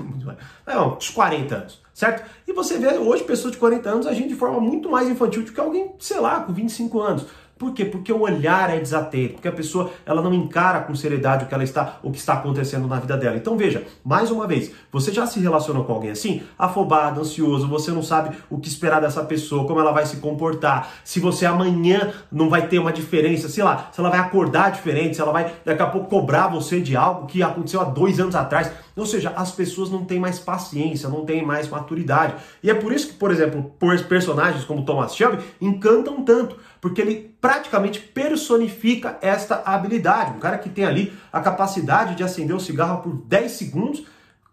não, 0.66 0.98
uns 0.98 1.10
40 1.10 1.56
anos, 1.56 1.82
certo? 1.94 2.30
E 2.46 2.54
você 2.54 2.78
vê 2.78 2.98
hoje 2.98 3.24
pessoas 3.24 3.54
de 3.54 3.58
40 3.58 3.90
anos 3.90 4.08
agindo 4.08 4.28
de 4.28 4.36
forma 4.36 4.60
muito 4.60 4.90
mais 4.90 5.10
infantil 5.10 5.44
do 5.44 5.52
que 5.52 5.60
alguém, 5.60 5.94
sei 6.00 6.20
lá, 6.20 6.42
com 6.42 6.54
25 6.54 7.00
anos. 7.00 7.26
Por 7.58 7.74
quê? 7.74 7.86
Porque 7.86 8.12
o 8.12 8.22
olhar 8.22 8.70
é 8.70 8.80
desatento, 8.80 9.34
porque 9.34 9.48
a 9.48 9.52
pessoa 9.52 9.92
ela 10.06 10.22
não 10.22 10.34
encara 10.34 10.82
com 10.82 10.96
seriedade 10.96 11.46
o 11.46 11.48
que 11.48 11.54
ela 11.54 11.64
está, 11.64 12.00
o 12.04 12.12
que 12.12 12.18
está 12.18 12.34
acontecendo 12.34 12.88
na 12.88 13.00
vida 13.00 13.18
dela. 13.18 13.36
Então 13.36 13.58
veja, 13.58 13.86
mais 14.04 14.30
uma 14.30 14.46
vez, 14.46 14.72
você 14.92 15.12
já 15.12 15.26
se 15.26 15.40
relacionou 15.40 15.84
com 15.84 15.94
alguém 15.94 16.12
assim, 16.12 16.44
afobado, 16.58 17.20
ansioso, 17.20 17.68
você 17.68 17.92
não 17.92 18.04
sabe 18.04 18.36
o 18.50 18.60
que 18.60 18.68
esperar 18.68 19.02
dessa 19.02 19.24
pessoa, 19.24 19.66
como 19.66 19.80
ela 19.80 19.92
vai 19.92 20.06
se 20.06 20.18
comportar, 20.18 20.92
se 21.04 21.20
você 21.20 21.46
amanhã 21.46 22.14
não 22.32 22.50
vai 22.50 22.68
ter 22.68 22.80
uma 22.80 22.92
diferença, 22.92 23.50
sei 23.50 23.64
lá, 23.64 23.90
se 23.92 24.00
ela 24.00 24.10
vai 24.10 24.20
acordar 24.20 24.72
diferente, 24.72 25.16
se 25.16 25.22
ela 25.22 25.32
vai 25.32 25.52
daqui 25.66 25.82
a 25.82 25.88
pouco 25.88 26.08
cobrar 26.08 26.48
você 26.48 26.80
de 26.80 26.96
algo 26.96 27.26
que 27.26 27.42
aconteceu 27.42 27.82
há 27.82 27.86
dois 27.86 28.20
anos 28.20 28.36
atrás. 28.36 28.72
Ou 28.96 29.06
seja, 29.06 29.32
as 29.36 29.52
pessoas 29.52 29.92
não 29.92 30.06
têm 30.06 30.20
mais 30.20 30.40
paciência, 30.40 31.08
não 31.08 31.24
têm 31.24 31.46
mais 31.46 31.70
maturidade. 31.70 32.34
E 32.64 32.70
é 32.70 32.74
por 32.74 32.92
isso 32.92 33.10
que, 33.10 33.14
por 33.14 33.32
exemplo, 33.32 33.72
personagens 34.10 34.64
como 34.64 34.84
Thomas 34.84 35.16
Shelby 35.16 35.44
encantam 35.62 36.24
tanto, 36.24 36.58
porque 36.82 37.02
ele 37.02 37.37
praticamente 37.40 38.00
personifica 38.00 39.18
esta 39.22 39.62
habilidade. 39.66 40.36
Um 40.36 40.40
cara 40.40 40.58
que 40.58 40.70
tem 40.70 40.86
ali 40.86 41.14
a 41.32 41.40
capacidade 41.40 42.16
de 42.16 42.24
acender 42.24 42.56
o 42.56 42.60
cigarro 42.60 43.02
por 43.02 43.14
10 43.14 43.52
segundos 43.52 44.04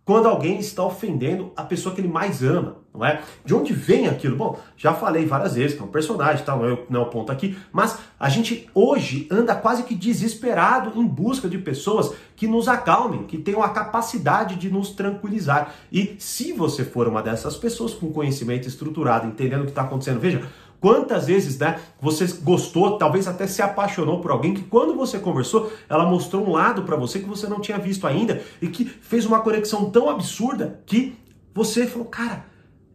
quando 0.05 0.29
alguém 0.29 0.59
está 0.59 0.85
ofendendo 0.85 1.51
a 1.57 1.63
pessoa 1.63 1.95
que 1.95 2.01
ele 2.01 2.09
mais 2.09 2.43
ama, 2.43 2.77
não 2.93 3.05
é? 3.05 3.23
De 3.43 3.55
onde 3.55 3.73
vem 3.73 4.07
aquilo? 4.07 4.37
Bom, 4.37 4.61
já 4.77 4.93
falei 4.93 5.25
várias 5.25 5.55
vezes 5.55 5.75
que 5.75 5.83
é 5.83 5.85
um 5.85 5.89
personagem, 5.89 6.45
tal, 6.45 6.59
não 6.59 6.69
é, 6.69 6.79
não 6.91 7.01
é 7.01 7.03
o 7.05 7.09
ponto 7.09 7.33
aqui, 7.33 7.57
mas 7.73 7.99
a 8.21 8.29
gente 8.29 8.69
hoje 8.75 9.27
anda 9.31 9.55
quase 9.55 9.83
que 9.83 9.95
desesperado 9.95 10.93
em 11.01 11.07
busca 11.07 11.49
de 11.49 11.57
pessoas 11.57 12.13
que 12.37 12.47
nos 12.47 12.69
acalmem, 12.69 13.25
que 13.25 13.39
tenham 13.39 13.63
a 13.63 13.71
capacidade 13.71 14.57
de 14.57 14.69
nos 14.69 14.91
tranquilizar. 14.91 15.75
E 15.91 16.17
se 16.19 16.53
você 16.53 16.85
for 16.85 17.09
uma 17.09 17.23
dessas 17.23 17.57
pessoas 17.57 17.95
com 17.95 18.13
conhecimento 18.13 18.69
estruturado, 18.69 19.27
entendendo 19.27 19.63
o 19.63 19.65
que 19.65 19.71
está 19.71 19.83
acontecendo, 19.83 20.21
veja, 20.21 20.47
Quantas 20.81 21.26
vezes, 21.26 21.59
né, 21.59 21.81
você 22.00 22.26
gostou, 22.43 22.99
talvez 22.99 23.26
até 23.26 23.47
se 23.47 23.62
apaixonou 23.62 24.21
por 24.21 24.31
alguém 24.31 24.55
que 24.55 24.62
quando 24.62 24.94
você 24.94 25.19
conversou, 25.19 25.73
ela 25.88 26.05
mostrou 26.05 26.47
um 26.47 26.53
lado 26.53 26.82
para 26.82 26.97
você 26.97 27.19
que 27.19 27.29
você 27.29 27.47
não 27.47 27.61
tinha 27.61 27.79
visto 27.79 28.06
ainda 28.06 28.43
e 28.61 28.69
que 28.69 28.85
fez 28.85 29.25
uma 29.25 29.41
conexão 29.41 29.91
tão 29.91 30.11
absurda 30.11 30.81
que 30.85 31.17
você 31.55 31.87
falou, 31.87 32.06
cara, 32.06 32.44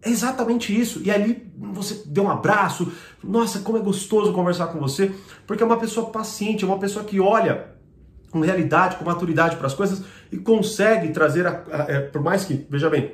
é 0.02 0.10
exatamente 0.10 0.78
isso. 0.78 1.02
E 1.04 1.12
ali 1.12 1.52
você 1.58 2.04
deu 2.06 2.26
um 2.26 2.30
abraço. 2.30 2.92
Nossa, 3.24 3.60
como 3.60 3.78
é 3.78 3.82
gostoso 3.82 4.34
conversar 4.34 4.68
com 4.68 4.80
você, 4.80 5.12
porque 5.46 5.64
é 5.64 5.66
uma 5.66 5.78
pessoa 5.78 6.10
paciente, 6.10 6.64
é 6.64 6.68
uma 6.68 6.80
pessoa 6.80 7.04
que 7.04 7.20
olha 7.20 7.76
com 8.32 8.40
realidade, 8.42 8.98
com 8.98 9.06
maturidade 9.06 9.56
para 9.56 9.68
as 9.68 9.74
coisas 9.74 10.04
e 10.32 10.38
consegue 10.38 11.10
trazer, 11.10 11.48
a, 11.48 11.64
a, 11.72 11.84
a, 11.84 11.92
é, 11.92 12.00
por 12.02 12.22
mais 12.22 12.46
que, 12.46 12.66
veja 12.70 12.90
bem, 12.90 13.14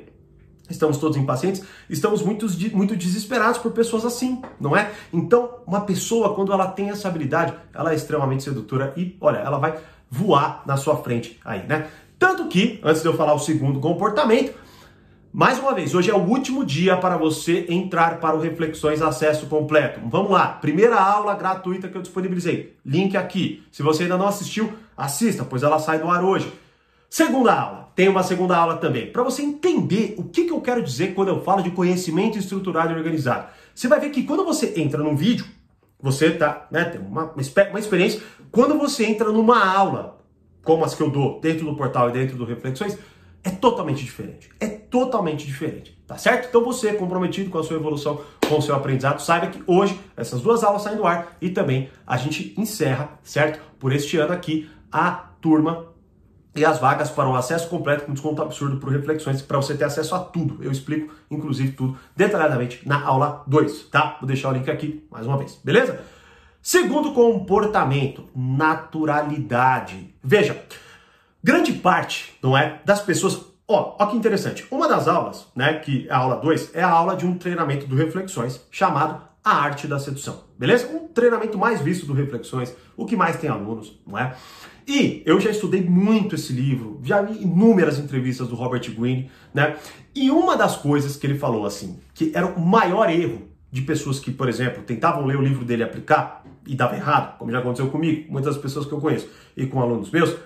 estamos 0.68 0.98
todos 0.98 1.16
impacientes, 1.16 1.62
estamos 1.88 2.22
muito, 2.22 2.46
muito 2.72 2.96
desesperados 2.96 3.58
por 3.58 3.72
pessoas 3.72 4.04
assim, 4.04 4.42
não 4.60 4.76
é? 4.76 4.92
Então, 5.12 5.50
uma 5.66 5.80
pessoa, 5.82 6.34
quando 6.34 6.52
ela 6.52 6.66
tem 6.66 6.90
essa 6.90 7.08
habilidade, 7.08 7.54
ela 7.74 7.92
é 7.92 7.94
extremamente 7.94 8.42
sedutora 8.42 8.92
e, 8.96 9.16
olha, 9.20 9.38
ela 9.38 9.58
vai 9.58 9.78
voar 10.10 10.62
na 10.66 10.76
sua 10.76 10.96
frente 10.96 11.38
aí, 11.44 11.66
né? 11.66 11.88
Tanto 12.18 12.46
que, 12.48 12.80
antes 12.82 13.02
de 13.02 13.08
eu 13.08 13.14
falar 13.14 13.34
o 13.34 13.38
segundo 13.38 13.78
comportamento, 13.78 14.54
mais 15.32 15.58
uma 15.58 15.74
vez, 15.74 15.94
hoje 15.94 16.10
é 16.10 16.14
o 16.14 16.22
último 16.22 16.64
dia 16.64 16.96
para 16.96 17.18
você 17.18 17.66
entrar 17.68 18.20
para 18.20 18.34
o 18.34 18.40
Reflexões 18.40 19.02
Acesso 19.02 19.46
Completo. 19.48 20.00
Vamos 20.08 20.30
lá, 20.30 20.46
primeira 20.48 20.98
aula 20.98 21.34
gratuita 21.34 21.88
que 21.88 21.96
eu 21.96 22.00
disponibilizei. 22.00 22.74
Link 22.82 23.14
aqui. 23.18 23.62
Se 23.70 23.82
você 23.82 24.04
ainda 24.04 24.16
não 24.16 24.26
assistiu, 24.26 24.72
assista, 24.96 25.44
pois 25.44 25.62
ela 25.62 25.78
sai 25.78 25.98
do 25.98 26.08
ar 26.08 26.24
hoje. 26.24 26.50
Segunda 27.08 27.52
aula, 27.52 27.92
tem 27.94 28.08
uma 28.08 28.22
segunda 28.22 28.56
aula 28.56 28.76
também, 28.76 29.10
para 29.10 29.22
você 29.22 29.42
entender 29.42 30.14
o 30.18 30.24
que, 30.24 30.44
que 30.44 30.52
eu 30.52 30.60
quero 30.60 30.82
dizer 30.82 31.14
quando 31.14 31.28
eu 31.28 31.42
falo 31.42 31.62
de 31.62 31.70
conhecimento 31.70 32.38
estruturado 32.38 32.92
e 32.92 32.96
organizado. 32.96 33.48
Você 33.74 33.88
vai 33.88 34.00
ver 34.00 34.10
que 34.10 34.24
quando 34.24 34.44
você 34.44 34.74
entra 34.76 35.02
num 35.02 35.16
vídeo, 35.16 35.46
você 36.00 36.30
tá, 36.30 36.66
né, 36.70 36.84
tem 36.84 37.00
uma, 37.00 37.32
uma 37.32 37.78
experiência. 37.78 38.20
Quando 38.50 38.76
você 38.78 39.06
entra 39.06 39.30
numa 39.32 39.64
aula, 39.64 40.18
como 40.62 40.84
as 40.84 40.94
que 40.94 41.02
eu 41.02 41.10
dou 41.10 41.40
dentro 41.40 41.64
do 41.64 41.76
portal 41.76 42.10
e 42.10 42.12
dentro 42.12 42.36
do 42.36 42.44
Reflexões, 42.44 42.98
é 43.42 43.50
totalmente 43.50 44.04
diferente. 44.04 44.50
É 44.58 44.66
totalmente 44.66 45.46
diferente, 45.46 45.96
tá 46.06 46.18
certo? 46.18 46.48
Então 46.48 46.64
você, 46.64 46.92
comprometido 46.94 47.48
com 47.48 47.58
a 47.58 47.62
sua 47.62 47.76
evolução, 47.76 48.20
com 48.48 48.58
o 48.58 48.62
seu 48.62 48.74
aprendizado, 48.74 49.20
saiba 49.20 49.46
que 49.46 49.62
hoje 49.66 49.98
essas 50.16 50.40
duas 50.42 50.64
aulas 50.64 50.82
saem 50.82 50.96
do 50.96 51.06
ar 51.06 51.36
e 51.40 51.50
também 51.50 51.88
a 52.04 52.16
gente 52.16 52.54
encerra, 52.58 53.18
certo? 53.22 53.60
Por 53.78 53.92
este 53.92 54.16
ano 54.16 54.32
aqui, 54.32 54.68
a 54.90 55.10
turma 55.40 55.95
e 56.56 56.64
as 56.64 56.78
vagas 56.78 57.10
para 57.10 57.28
o 57.28 57.36
acesso 57.36 57.68
completo 57.68 58.06
com 58.06 58.12
desconto 58.12 58.42
absurdo 58.42 58.78
para 58.78 58.90
Reflexões, 58.90 59.42
para 59.42 59.58
você 59.58 59.74
ter 59.74 59.84
acesso 59.84 60.14
a 60.14 60.18
tudo. 60.18 60.62
Eu 60.62 60.72
explico, 60.72 61.14
inclusive, 61.30 61.72
tudo 61.72 61.98
detalhadamente 62.16 62.80
na 62.88 63.04
aula 63.04 63.44
2, 63.46 63.88
tá? 63.90 64.16
Vou 64.20 64.26
deixar 64.26 64.48
o 64.48 64.52
link 64.52 64.70
aqui 64.70 65.06
mais 65.10 65.26
uma 65.26 65.36
vez, 65.36 65.60
beleza? 65.62 66.00
Segundo 66.62 67.12
comportamento, 67.12 68.28
naturalidade. 68.34 70.14
Veja, 70.24 70.60
grande 71.42 71.72
parte, 71.74 72.36
não 72.42 72.56
é, 72.56 72.80
das 72.84 73.00
pessoas... 73.00 73.40
Ó, 73.68 73.96
ó 73.98 74.06
que 74.06 74.16
interessante. 74.16 74.66
Uma 74.70 74.88
das 74.88 75.06
aulas, 75.06 75.46
né, 75.54 75.74
que 75.74 76.08
é 76.08 76.12
a 76.12 76.18
aula 76.18 76.36
2, 76.36 76.74
é 76.74 76.82
a 76.82 76.90
aula 76.90 77.14
de 77.14 77.26
um 77.26 77.36
treinamento 77.36 77.86
do 77.86 77.94
Reflexões 77.94 78.60
chamado 78.70 79.20
a 79.44 79.62
arte 79.62 79.86
da 79.86 80.00
sedução, 80.00 80.42
beleza? 80.58 80.88
Um 80.88 81.06
treinamento 81.06 81.56
mais 81.56 81.80
visto 81.80 82.04
do 82.04 82.12
Reflexões, 82.12 82.74
o 82.96 83.06
que 83.06 83.14
mais 83.14 83.36
tem 83.36 83.48
alunos, 83.48 83.96
não 84.04 84.18
é? 84.18 84.34
E 84.86 85.22
eu 85.26 85.40
já 85.40 85.50
estudei 85.50 85.82
muito 85.82 86.36
esse 86.36 86.52
livro, 86.52 87.00
já 87.02 87.20
vi 87.20 87.42
inúmeras 87.42 87.98
entrevistas 87.98 88.46
do 88.46 88.54
Robert 88.54 88.88
Greene, 88.94 89.28
né? 89.52 89.76
E 90.14 90.30
uma 90.30 90.56
das 90.56 90.76
coisas 90.76 91.16
que 91.16 91.26
ele 91.26 91.36
falou 91.36 91.66
assim, 91.66 91.98
que 92.14 92.30
era 92.32 92.46
o 92.46 92.60
maior 92.60 93.10
erro 93.10 93.48
de 93.70 93.82
pessoas 93.82 94.20
que, 94.20 94.30
por 94.30 94.48
exemplo, 94.48 94.84
tentavam 94.84 95.26
ler 95.26 95.36
o 95.36 95.42
livro 95.42 95.64
dele 95.64 95.82
e 95.82 95.84
aplicar 95.84 96.44
e 96.64 96.76
dava 96.76 96.94
errado, 96.94 97.36
como 97.36 97.50
já 97.50 97.58
aconteceu 97.58 97.90
comigo, 97.90 98.30
muitas 98.30 98.56
pessoas 98.56 98.86
que 98.86 98.92
eu 98.92 99.00
conheço 99.00 99.28
e 99.56 99.66
com 99.66 99.80
alunos 99.80 100.10
meus, 100.10 100.36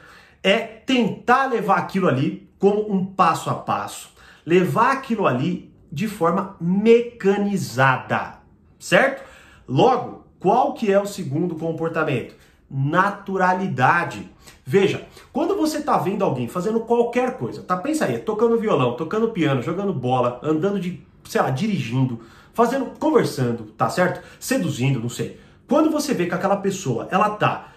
é 0.42 0.58
tentar 0.58 1.46
levar 1.46 1.76
aquilo 1.76 2.08
ali 2.08 2.48
como 2.58 2.90
um 2.90 3.04
passo 3.04 3.50
a 3.50 3.54
passo, 3.54 4.10
levar 4.44 4.92
aquilo 4.92 5.26
ali 5.26 5.70
de 5.92 6.08
forma 6.08 6.56
mecanizada, 6.60 8.38
certo? 8.78 9.22
Logo, 9.68 10.26
qual 10.38 10.72
que 10.72 10.90
é 10.90 10.98
o 11.00 11.06
segundo 11.06 11.54
comportamento? 11.56 12.34
Naturalidade. 12.70 14.30
Veja, 14.64 15.06
quando 15.32 15.56
você 15.56 15.78
está 15.78 15.98
vendo 15.98 16.24
alguém 16.24 16.46
fazendo 16.46 16.80
qualquer 16.80 17.36
coisa, 17.36 17.62
tá? 17.62 17.76
Pensa 17.76 18.04
aí, 18.04 18.18
tocando 18.18 18.58
violão, 18.58 18.94
tocando 18.94 19.30
piano, 19.30 19.62
jogando 19.62 19.92
bola, 19.92 20.38
andando 20.42 20.78
de, 20.78 21.04
sei 21.24 21.42
lá, 21.42 21.50
dirigindo, 21.50 22.20
fazendo, 22.52 22.86
conversando, 22.98 23.64
tá 23.76 23.88
certo? 23.88 24.22
Seduzindo, 24.38 25.00
não 25.00 25.08
sei. 25.08 25.40
Quando 25.68 25.90
você 25.90 26.14
vê 26.14 26.26
que 26.26 26.34
aquela 26.34 26.56
pessoa, 26.56 27.08
ela 27.10 27.30
tá 27.30 27.70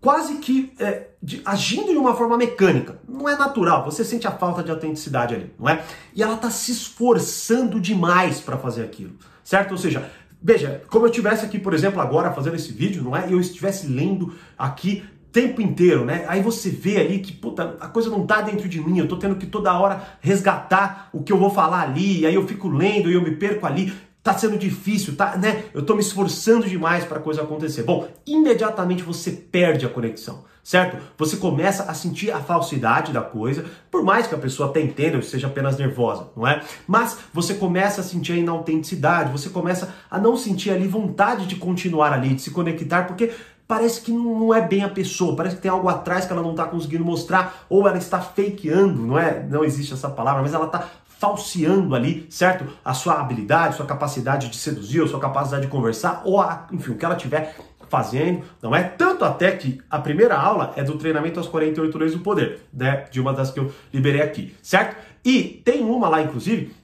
quase 0.00 0.36
que 0.36 0.72
é, 0.78 1.08
de, 1.22 1.42
agindo 1.44 1.92
de 1.92 1.98
uma 1.98 2.14
forma 2.14 2.36
mecânica. 2.36 2.98
Não 3.08 3.28
é 3.28 3.36
natural, 3.36 3.84
você 3.84 4.04
sente 4.04 4.26
a 4.26 4.32
falta 4.32 4.62
de 4.62 4.70
autenticidade 4.70 5.34
ali, 5.34 5.52
não 5.58 5.68
é? 5.68 5.84
E 6.14 6.22
ela 6.22 6.34
está 6.34 6.50
se 6.50 6.72
esforçando 6.72 7.80
demais 7.80 8.40
para 8.40 8.56
fazer 8.56 8.82
aquilo, 8.82 9.12
certo? 9.44 9.72
Ou 9.72 9.78
seja, 9.78 10.10
veja, 10.42 10.82
como 10.88 11.06
eu 11.06 11.10
estivesse 11.10 11.44
aqui, 11.44 11.58
por 11.58 11.74
exemplo, 11.74 12.00
agora 12.00 12.32
fazendo 12.32 12.56
esse 12.56 12.72
vídeo, 12.72 13.02
não 13.02 13.16
é? 13.16 13.28
E 13.28 13.32
eu 13.32 13.40
estivesse 13.40 13.86
lendo 13.86 14.34
aqui 14.58 15.04
tempo 15.32 15.60
inteiro, 15.60 16.04
né? 16.04 16.24
Aí 16.28 16.42
você 16.42 16.70
vê 16.70 16.98
ali 16.98 17.20
que, 17.20 17.32
puta, 17.32 17.76
a 17.80 17.88
coisa 17.88 18.10
não 18.10 18.26
tá 18.26 18.40
dentro 18.40 18.68
de 18.68 18.80
mim, 18.80 18.98
eu 18.98 19.06
tô 19.06 19.16
tendo 19.16 19.36
que 19.36 19.46
toda 19.46 19.72
hora 19.78 20.02
resgatar 20.20 21.08
o 21.12 21.22
que 21.22 21.32
eu 21.32 21.38
vou 21.38 21.50
falar 21.50 21.82
ali, 21.82 22.26
aí 22.26 22.34
eu 22.34 22.46
fico 22.46 22.68
lendo 22.68 23.10
e 23.10 23.14
eu 23.14 23.22
me 23.22 23.36
perco 23.36 23.66
ali 23.66 23.92
tá 24.22 24.36
sendo 24.36 24.58
difícil, 24.58 25.16
tá, 25.16 25.36
né? 25.36 25.64
Eu 25.72 25.82
tô 25.82 25.94
me 25.94 26.00
esforçando 26.00 26.68
demais 26.68 27.04
para 27.04 27.20
coisa 27.20 27.42
acontecer. 27.42 27.82
Bom, 27.82 28.06
imediatamente 28.26 29.02
você 29.02 29.30
perde 29.30 29.86
a 29.86 29.88
conexão, 29.88 30.44
certo? 30.62 31.02
Você 31.16 31.38
começa 31.38 31.84
a 31.84 31.94
sentir 31.94 32.30
a 32.30 32.38
falsidade 32.38 33.12
da 33.12 33.22
coisa, 33.22 33.64
por 33.90 34.04
mais 34.04 34.26
que 34.26 34.34
a 34.34 34.38
pessoa 34.38 34.68
até 34.68 34.80
entenda 34.80 35.16
ou 35.16 35.22
seja 35.22 35.46
apenas 35.46 35.78
nervosa, 35.78 36.28
não 36.36 36.46
é? 36.46 36.62
Mas 36.86 37.16
você 37.32 37.54
começa 37.54 38.02
a 38.02 38.04
sentir 38.04 38.32
a 38.32 38.36
inautenticidade, 38.36 39.32
você 39.32 39.48
começa 39.48 39.94
a 40.10 40.18
não 40.18 40.36
sentir 40.36 40.70
ali 40.70 40.86
vontade 40.86 41.46
de 41.46 41.56
continuar 41.56 42.12
ali, 42.12 42.34
de 42.34 42.42
se 42.42 42.50
conectar, 42.50 43.04
porque 43.04 43.32
parece 43.66 44.00
que 44.00 44.10
não 44.10 44.52
é 44.52 44.60
bem 44.60 44.82
a 44.82 44.88
pessoa, 44.88 45.36
parece 45.36 45.54
que 45.54 45.62
tem 45.62 45.70
algo 45.70 45.88
atrás 45.88 46.26
que 46.26 46.32
ela 46.32 46.42
não 46.42 46.50
está 46.50 46.64
conseguindo 46.64 47.04
mostrar, 47.04 47.64
ou 47.70 47.86
ela 47.86 47.96
está 47.96 48.20
fakeando, 48.20 49.00
não 49.06 49.16
é? 49.16 49.46
Não 49.48 49.64
existe 49.64 49.94
essa 49.94 50.10
palavra, 50.10 50.42
mas 50.42 50.52
ela 50.52 50.66
está 50.66 50.90
falseando 51.20 51.94
ali, 51.94 52.26
certo? 52.30 52.64
A 52.82 52.94
sua 52.94 53.20
habilidade, 53.20 53.76
sua 53.76 53.84
capacidade 53.84 54.48
de 54.48 54.56
seduzir, 54.56 55.04
a 55.04 55.06
sua 55.06 55.20
capacidade 55.20 55.66
de 55.66 55.68
conversar, 55.68 56.22
ou 56.24 56.40
a, 56.40 56.66
enfim, 56.72 56.92
o 56.92 56.96
que 56.96 57.04
ela 57.04 57.14
tiver 57.14 57.54
fazendo, 57.90 58.42
não 58.62 58.74
é? 58.74 58.82
Tanto 58.84 59.22
até 59.22 59.52
que 59.52 59.82
a 59.90 59.98
primeira 59.98 60.34
aula 60.34 60.72
é 60.76 60.82
do 60.82 60.96
treinamento 60.96 61.38
às 61.38 61.46
48 61.46 61.98
leis 61.98 62.12
do 62.14 62.20
poder, 62.20 62.60
né? 62.72 63.04
De 63.10 63.20
uma 63.20 63.34
das 63.34 63.50
que 63.50 63.60
eu 63.60 63.70
liberei 63.92 64.22
aqui, 64.22 64.56
certo? 64.62 64.96
E 65.22 65.42
tem 65.62 65.84
uma 65.84 66.08
lá, 66.08 66.22
inclusive, 66.22 66.74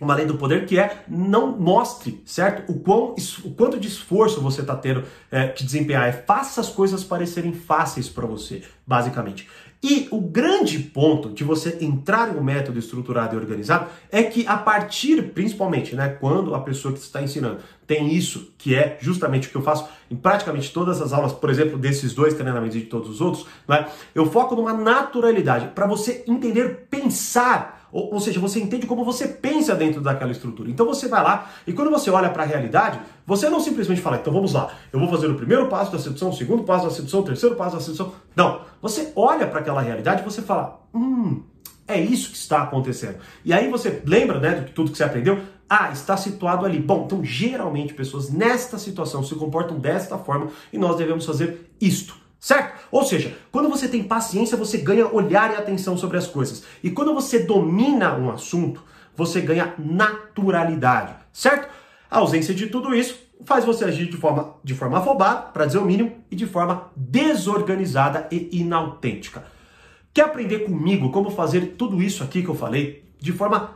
uma 0.00 0.16
lei 0.16 0.26
do 0.26 0.36
poder 0.36 0.66
que 0.66 0.76
é 0.76 1.04
não 1.06 1.56
mostre, 1.56 2.20
certo? 2.26 2.70
O, 2.72 2.80
quão, 2.80 3.14
o 3.44 3.50
quanto 3.52 3.78
de 3.78 3.86
esforço 3.86 4.40
você 4.40 4.60
está 4.60 4.74
tendo 4.74 5.04
é, 5.30 5.46
que 5.46 5.62
desempenhar. 5.62 6.08
É 6.08 6.12
faça 6.12 6.60
as 6.60 6.68
coisas 6.68 7.04
parecerem 7.04 7.52
fáceis 7.52 8.08
para 8.08 8.26
você, 8.26 8.62
basicamente. 8.84 9.48
E 9.80 10.08
o 10.10 10.18
grande 10.18 10.78
ponto 10.78 11.28
de 11.28 11.44
você 11.44 11.78
entrar 11.80 12.30
um 12.30 12.42
método 12.42 12.78
estruturado 12.78 13.36
e 13.36 13.38
organizado 13.38 13.86
é 14.10 14.22
que 14.22 14.46
a 14.48 14.56
partir, 14.56 15.22
principalmente, 15.34 15.94
né, 15.94 16.08
quando 16.08 16.54
a 16.54 16.60
pessoa 16.60 16.92
que 16.92 16.98
está 16.98 17.22
ensinando 17.22 17.58
tem 17.86 18.12
isso, 18.12 18.52
que 18.56 18.74
é 18.74 18.96
justamente 19.00 19.46
o 19.46 19.50
que 19.50 19.56
eu 19.56 19.62
faço 19.62 19.86
em 20.10 20.16
praticamente 20.16 20.72
todas 20.72 21.02
as 21.02 21.12
aulas, 21.12 21.34
por 21.34 21.50
exemplo, 21.50 21.78
desses 21.78 22.14
dois 22.14 22.32
treinamentos 22.32 22.74
e 22.74 22.80
de 22.80 22.86
todos 22.86 23.10
os 23.10 23.20
outros, 23.20 23.46
né, 23.68 23.86
eu 24.14 24.24
foco 24.24 24.56
numa 24.56 24.72
naturalidade 24.72 25.68
para 25.68 25.86
você 25.86 26.24
entender 26.26 26.86
pensar 26.90 27.83
ou, 27.94 28.14
ou, 28.14 28.20
seja, 28.20 28.40
você 28.40 28.58
entende 28.58 28.88
como 28.88 29.04
você 29.04 29.28
pensa 29.28 29.72
dentro 29.72 30.00
daquela 30.00 30.32
estrutura. 30.32 30.68
Então 30.68 30.84
você 30.84 31.06
vai 31.06 31.22
lá 31.22 31.48
e 31.64 31.72
quando 31.72 31.92
você 31.92 32.10
olha 32.10 32.28
para 32.28 32.42
a 32.42 32.46
realidade, 32.46 32.98
você 33.24 33.48
não 33.48 33.60
simplesmente 33.60 34.00
fala, 34.00 34.16
então 34.16 34.32
vamos 34.32 34.52
lá, 34.52 34.68
eu 34.92 34.98
vou 34.98 35.08
fazer 35.08 35.28
o 35.28 35.36
primeiro 35.36 35.68
passo 35.68 35.92
da 35.92 35.98
sedução, 36.00 36.30
o 36.30 36.32
segundo 36.32 36.64
passo 36.64 36.86
da 36.86 36.90
sedução, 36.90 37.20
o 37.20 37.22
terceiro 37.22 37.54
passo 37.54 37.76
da 37.76 37.80
sedução. 37.80 38.12
Não. 38.34 38.62
Você 38.82 39.12
olha 39.14 39.46
para 39.46 39.60
aquela 39.60 39.80
realidade 39.80 40.22
e 40.22 40.24
você 40.24 40.42
fala, 40.42 40.80
hum, 40.92 41.44
é 41.86 42.00
isso 42.00 42.30
que 42.30 42.36
está 42.36 42.62
acontecendo. 42.62 43.18
E 43.44 43.52
aí 43.52 43.70
você 43.70 44.02
lembra, 44.04 44.40
né, 44.40 44.54
de 44.60 44.72
tudo 44.72 44.90
que 44.90 44.98
você 44.98 45.04
aprendeu? 45.04 45.38
Ah, 45.70 45.92
está 45.92 46.16
situado 46.16 46.66
ali. 46.66 46.80
Bom, 46.80 47.04
então 47.06 47.24
geralmente 47.24 47.94
pessoas 47.94 48.28
nesta 48.28 48.76
situação 48.76 49.22
se 49.22 49.36
comportam 49.36 49.78
desta 49.78 50.18
forma 50.18 50.48
e 50.72 50.78
nós 50.78 50.96
devemos 50.96 51.24
fazer 51.24 51.70
isto. 51.80 52.23
Certo? 52.44 52.78
Ou 52.90 53.02
seja, 53.02 53.34
quando 53.50 53.70
você 53.70 53.88
tem 53.88 54.02
paciência, 54.02 54.54
você 54.54 54.76
ganha 54.76 55.06
olhar 55.06 55.52
e 55.52 55.56
atenção 55.56 55.96
sobre 55.96 56.18
as 56.18 56.26
coisas. 56.26 56.62
E 56.82 56.90
quando 56.90 57.14
você 57.14 57.38
domina 57.38 58.14
um 58.18 58.30
assunto, 58.30 58.82
você 59.16 59.40
ganha 59.40 59.72
naturalidade. 59.78 61.14
Certo? 61.32 61.70
A 62.10 62.18
ausência 62.18 62.52
de 62.52 62.66
tudo 62.66 62.94
isso 62.94 63.18
faz 63.46 63.64
você 63.64 63.86
agir 63.86 64.10
de 64.10 64.18
forma, 64.18 64.56
de 64.62 64.74
forma 64.74 64.98
afobada, 64.98 65.40
para 65.40 65.64
dizer 65.64 65.78
o 65.78 65.86
mínimo, 65.86 66.18
e 66.30 66.36
de 66.36 66.44
forma 66.44 66.90
desorganizada 66.94 68.28
e 68.30 68.50
inautêntica. 68.52 69.46
Quer 70.12 70.26
aprender 70.26 70.66
comigo 70.66 71.10
como 71.10 71.30
fazer 71.30 71.76
tudo 71.78 72.02
isso 72.02 72.22
aqui 72.22 72.42
que 72.42 72.50
eu 72.50 72.54
falei 72.54 73.06
de 73.18 73.32
forma 73.32 73.72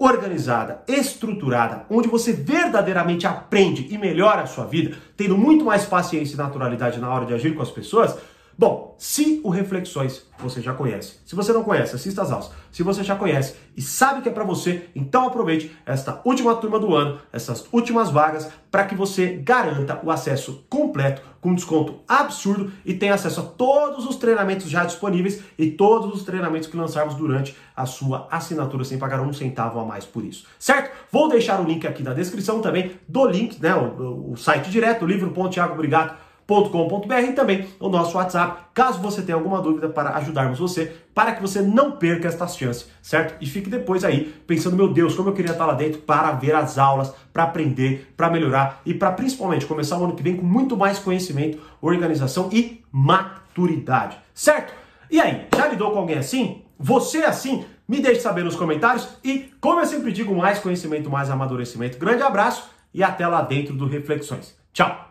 organizada, 0.00 0.82
estruturada, 0.88 1.84
onde 1.90 2.08
você 2.08 2.32
verdadeiramente 2.32 3.26
aprende 3.26 3.86
e 3.90 3.98
melhora 3.98 4.40
a 4.40 4.46
sua 4.46 4.64
vida, 4.64 4.96
tendo 5.14 5.36
muito 5.36 5.62
mais 5.62 5.84
paciência 5.84 6.34
e 6.34 6.38
naturalidade 6.38 6.98
na 6.98 7.12
hora 7.12 7.26
de 7.26 7.34
agir 7.34 7.54
com 7.54 7.60
as 7.60 7.70
pessoas, 7.70 8.16
Bom, 8.58 8.94
se 8.98 9.40
o 9.42 9.48
Reflexões 9.48 10.26
você 10.38 10.60
já 10.60 10.74
conhece, 10.74 11.20
se 11.24 11.34
você 11.34 11.52
não 11.52 11.64
conhece, 11.64 11.96
assista 11.96 12.22
às 12.22 12.30
aulas. 12.30 12.50
Se 12.70 12.82
você 12.82 13.02
já 13.02 13.16
conhece 13.16 13.54
e 13.76 13.80
sabe 13.80 14.20
que 14.20 14.28
é 14.28 14.32
para 14.32 14.44
você, 14.44 14.88
então 14.94 15.26
aproveite 15.26 15.74
esta 15.86 16.20
última 16.24 16.54
turma 16.56 16.78
do 16.78 16.94
ano, 16.94 17.18
essas 17.32 17.66
últimas 17.72 18.10
vagas, 18.10 18.50
para 18.70 18.84
que 18.84 18.94
você 18.94 19.36
garanta 19.42 20.00
o 20.04 20.10
acesso 20.10 20.64
completo 20.68 21.22
com 21.40 21.54
desconto 21.54 22.00
absurdo 22.06 22.70
e 22.84 22.92
tenha 22.92 23.14
acesso 23.14 23.40
a 23.40 23.44
todos 23.44 24.06
os 24.06 24.16
treinamentos 24.16 24.68
já 24.68 24.84
disponíveis 24.84 25.42
e 25.58 25.70
todos 25.70 26.14
os 26.14 26.22
treinamentos 26.22 26.68
que 26.68 26.76
lançarmos 26.76 27.14
durante 27.14 27.56
a 27.74 27.86
sua 27.86 28.28
assinatura 28.30 28.84
sem 28.84 28.98
pagar 28.98 29.20
um 29.20 29.32
centavo 29.32 29.80
a 29.80 29.84
mais 29.84 30.04
por 30.04 30.24
isso, 30.24 30.46
certo? 30.58 30.94
Vou 31.10 31.28
deixar 31.28 31.60
o 31.60 31.64
link 31.64 31.86
aqui 31.86 32.02
na 32.02 32.12
descrição 32.12 32.60
também 32.60 32.92
do 33.08 33.26
link, 33.26 33.60
né, 33.60 33.74
o, 33.74 34.32
o 34.32 34.36
site 34.36 34.70
direto, 34.70 35.06
livro.tiagobrigato.com 35.06 36.29
com.br 36.50 37.14
e 37.14 37.32
também 37.32 37.68
o 37.78 37.88
nosso 37.88 38.16
WhatsApp, 38.16 38.64
caso 38.74 38.98
você 39.00 39.22
tenha 39.22 39.36
alguma 39.36 39.60
dúvida 39.60 39.88
para 39.88 40.16
ajudarmos 40.16 40.58
você, 40.58 40.92
para 41.14 41.32
que 41.32 41.40
você 41.40 41.62
não 41.62 41.92
perca 41.92 42.26
estas 42.26 42.56
chances, 42.56 42.90
certo? 43.00 43.36
E 43.40 43.46
fique 43.46 43.70
depois 43.70 44.04
aí 44.04 44.34
pensando, 44.46 44.76
meu 44.76 44.92
Deus, 44.92 45.14
como 45.14 45.28
eu 45.28 45.32
queria 45.32 45.52
estar 45.52 45.64
lá 45.64 45.74
dentro 45.74 46.00
para 46.00 46.32
ver 46.32 46.54
as 46.54 46.76
aulas, 46.76 47.12
para 47.32 47.44
aprender, 47.44 48.12
para 48.16 48.28
melhorar 48.28 48.82
e 48.84 48.92
para 48.92 49.12
principalmente 49.12 49.64
começar 49.64 49.96
o 49.98 50.04
ano 50.04 50.16
que 50.16 50.22
vem 50.22 50.36
com 50.36 50.44
muito 50.44 50.76
mais 50.76 50.98
conhecimento, 50.98 51.60
organização 51.80 52.48
e 52.52 52.82
maturidade, 52.90 54.18
certo? 54.34 54.74
E 55.08 55.20
aí, 55.20 55.46
já 55.56 55.68
lidou 55.68 55.92
com 55.92 55.98
alguém 55.98 56.18
assim? 56.18 56.62
Você 56.78 57.18
assim? 57.18 57.64
Me 57.86 58.00
deixe 58.00 58.20
saber 58.20 58.44
nos 58.44 58.54
comentários 58.54 59.08
e, 59.22 59.50
como 59.60 59.80
eu 59.80 59.86
sempre 59.86 60.12
digo, 60.12 60.34
mais 60.34 60.60
conhecimento, 60.60 61.10
mais 61.10 61.28
amadurecimento. 61.28 61.98
Grande 61.98 62.22
abraço 62.22 62.70
e 62.94 63.02
até 63.02 63.26
lá 63.26 63.42
dentro 63.42 63.74
do 63.74 63.86
Reflexões. 63.86 64.56
Tchau! 64.72 65.09